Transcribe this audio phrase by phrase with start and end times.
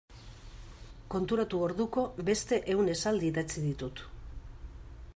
[1.15, 4.07] Konturatu orduko beste ehun esaldi idatzi ditut.